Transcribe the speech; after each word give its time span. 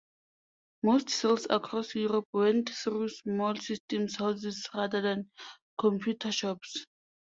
Most 0.81 1.11
sales 1.11 1.45
across 1.51 1.93
Europe 1.93 2.25
went 2.33 2.71
through 2.71 3.09
small 3.09 3.55
systems 3.55 4.15
houses 4.15 4.67
rather 4.73 4.99
than 4.99 5.29
computer 5.79 6.31
shops. 6.31 6.87